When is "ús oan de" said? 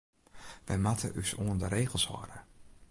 1.21-1.67